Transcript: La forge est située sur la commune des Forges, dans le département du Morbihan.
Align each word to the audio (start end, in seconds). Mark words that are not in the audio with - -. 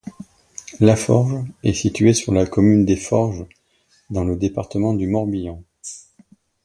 La 0.79 0.95
forge 0.95 1.43
est 1.61 1.75
située 1.75 2.15
sur 2.15 2.33
la 2.33 2.47
commune 2.47 2.85
des 2.85 2.95
Forges, 2.95 3.45
dans 4.09 4.23
le 4.23 4.35
département 4.35 4.95
du 4.95 5.05
Morbihan. 5.05 5.61